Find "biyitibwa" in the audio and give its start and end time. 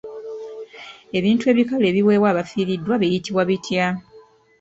3.01-3.43